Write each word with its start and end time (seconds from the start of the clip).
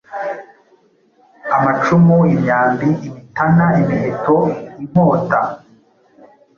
amacumu, 1.55 2.17
imyambi, 2.33 2.89
imitana, 3.07 3.65
imiheto, 3.81 4.35
inkota, 4.81 5.39